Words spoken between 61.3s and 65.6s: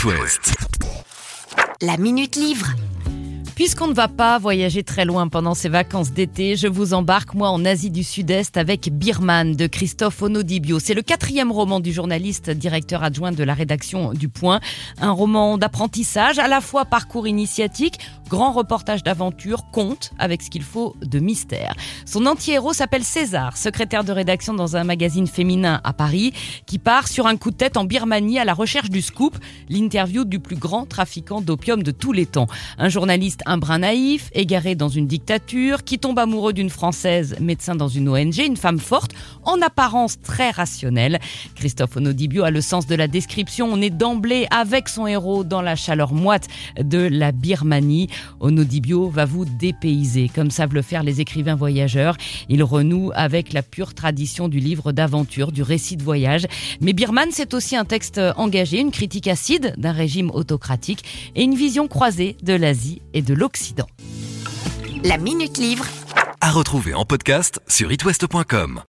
et une vision croisée de l'Asie et de l'Occident. La Minute